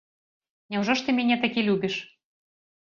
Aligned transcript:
Няўжо 0.71 0.97
ж 1.03 1.07
ты 1.09 1.17
мяне 1.19 1.39
такі 1.47 1.67
любіш? 1.71 1.95